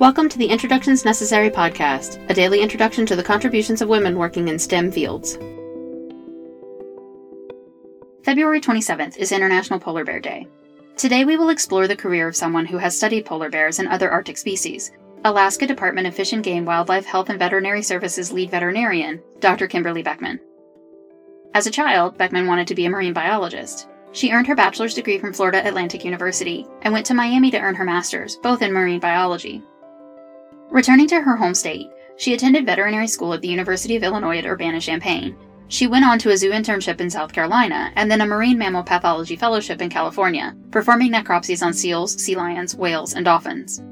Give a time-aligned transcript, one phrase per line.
[0.00, 4.48] Welcome to the Introductions Necessary podcast, a daily introduction to the contributions of women working
[4.48, 5.38] in STEM fields.
[8.24, 10.48] February 27th is International Polar Bear Day.
[10.96, 14.10] Today we will explore the career of someone who has studied polar bears and other
[14.10, 14.90] Arctic species,
[15.24, 19.68] Alaska Department of Fish and Game Wildlife Health and Veterinary Services lead veterinarian, Dr.
[19.68, 20.40] Kimberlee Beckmen.
[21.54, 23.86] As a child, Beckmen wanted to be a marine biologist.
[24.10, 27.76] She earned her bachelor's degree from Florida Atlantic University and went to Miami to earn
[27.76, 29.62] her master's, both in marine biology.
[30.74, 34.44] Returning to her home state, she attended veterinary school at the University of Illinois at
[34.44, 35.36] Urbana Champaign.
[35.68, 38.82] She went on to a zoo internship in South Carolina and then a marine mammal
[38.82, 43.84] pathology fellowship in California, performing necropsies on seals, sea lions, whales, and dolphins.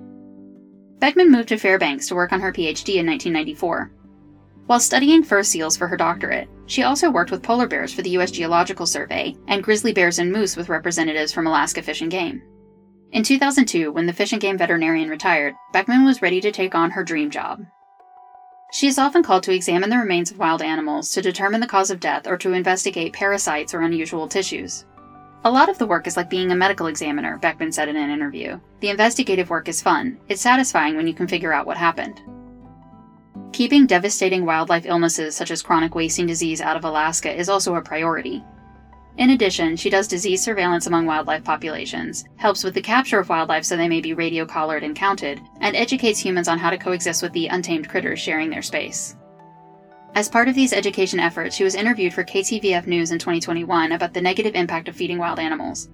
[0.98, 3.92] Beckmen moved to Fairbanks to work on her PhD in 1994.
[4.66, 8.10] While studying fur seals for her doctorate, she also worked with polar bears for the
[8.10, 8.32] U.S.
[8.32, 12.42] Geological Survey and grizzly bears and moose with representatives from Alaska Fish and Game.
[13.12, 16.90] In 2002, when the Fish and Game veterinarian retired, Beckmen was ready to take on
[16.90, 17.66] her dream job.
[18.72, 21.90] She is often called to examine the remains of wild animals to determine the cause
[21.90, 24.86] of death or to investigate parasites or unusual tissues.
[25.44, 28.08] A lot of the work is like being a medical examiner, Beckmen said in an
[28.08, 28.58] interview.
[28.80, 30.18] The investigative work is fun.
[30.30, 32.22] It's satisfying when you can figure out what happened.
[33.52, 37.82] Keeping devastating wildlife illnesses such as chronic wasting disease out of Alaska is also a
[37.82, 38.42] priority.
[39.18, 43.64] In addition, she does disease surveillance among wildlife populations, helps with the capture of wildlife
[43.64, 47.22] so they may be radio collared and counted, and educates humans on how to coexist
[47.22, 49.16] with the untamed critters sharing their space.
[50.14, 54.14] As part of these education efforts, she was interviewed for KTVF News in 2021 about
[54.14, 55.88] the negative impact of feeding wild animals.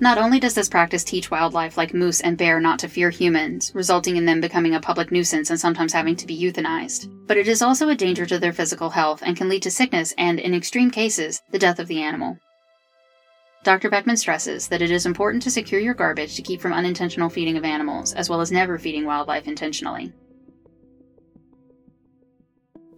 [0.00, 3.72] Not only does this practice teach wildlife like moose and bear not to fear humans,
[3.74, 7.48] resulting in them becoming a public nuisance and sometimes having to be euthanized, but it
[7.48, 10.54] is also a danger to their physical health and can lead to sickness and, in
[10.54, 12.38] extreme cases, the death of the animal.
[13.64, 13.90] Dr.
[13.90, 17.56] Beckmen stresses that it is important to secure your garbage to keep from unintentional feeding
[17.56, 20.12] of animals, as well as never feeding wildlife intentionally.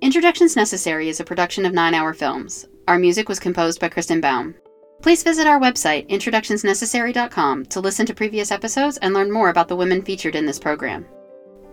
[0.03, 2.67] Introductions Necessary is a production of 9 Hour Films.
[2.89, 4.55] Our music was composed by Kristen Baum.
[5.03, 9.77] Please visit our website, introductionsnecessary.com, to listen to previous episodes and learn more about the
[9.77, 11.07] women featured in this program.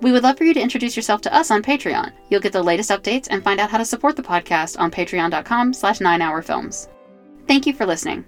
[0.01, 2.13] We would love for you to introduce yourself to us on Patreon.
[2.29, 5.73] You'll get the latest updates and find out how to support the podcast on patreon.com
[5.73, 6.88] slash 9hourfilms.
[7.47, 8.25] Thank you for listening.